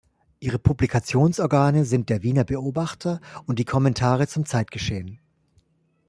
Ihre 0.39 0.57
Publikationsorgane 0.57 1.85
sind 1.85 2.09
der 2.09 2.23
"Wiener 2.23 2.43
Beobachter" 2.43 3.21
und 3.45 3.59
die 3.59 3.65
"Kommentare 3.65 4.27
zum 4.27 4.47
Zeitgeschehen". 4.47 5.19